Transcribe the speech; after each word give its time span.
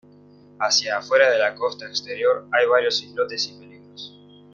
Hacia 0.59 0.97
afuera 0.97 1.29
de 1.29 1.37
la 1.37 1.53
costa 1.53 1.85
exterior 1.85 2.47
hay 2.51 2.65
varios 2.65 3.03
islotes 3.03 3.47
y 3.49 3.59
peligros. 3.59 4.15